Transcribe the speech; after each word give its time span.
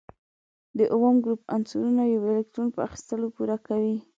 د 0.77 0.79
اووم 0.93 1.15
ګروپ 1.23 1.41
عنصرونه 1.55 2.03
یو 2.13 2.23
الکترون 2.31 2.67
په 2.75 2.79
اخیستلو 2.87 3.27
پوره 3.35 3.57
کوي. 3.67 3.95